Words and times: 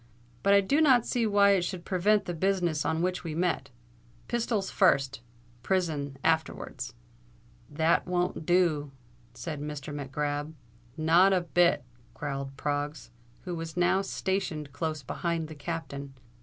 "But 0.41 0.55
I 0.55 0.61
do 0.61 0.81
not 0.81 1.05
see 1.05 1.27
why 1.27 1.51
it 1.51 1.61
should 1.61 1.85
prevent 1.85 2.25
the 2.25 2.33
business 2.33 2.85
on 2.85 3.03
which 3.03 3.23
we 3.23 3.35
met. 3.35 3.69
Pistols 4.27 4.71
first—prison 4.71 6.17
afterwards." 6.23 6.95
"That 7.69 8.07
won't 8.07 8.43
do," 8.43 8.93
said 9.35 9.61
Mr. 9.61 9.93
Mac 9.93 10.11
Grab. 10.11 10.55
"Not 10.97 11.33
a 11.33 11.41
bit," 11.41 11.83
growled 12.15 12.57
Proggs, 12.57 13.11
who 13.41 13.53
was 13.53 13.77
now 13.77 14.01
stationed 14.01 14.73
close 14.73 15.03
behind 15.03 15.47
the 15.47 15.53
Captain. 15.53 16.15